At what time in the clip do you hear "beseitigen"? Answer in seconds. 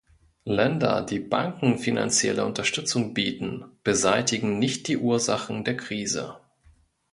3.83-4.57